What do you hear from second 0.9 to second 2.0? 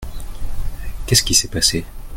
Qu’est-ce qui s’est passé?